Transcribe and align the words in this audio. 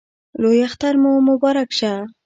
لوی 0.41 0.59
اختر 0.67 0.93
مو 1.03 1.11
مبارک 1.27 1.69
شه 1.79 1.93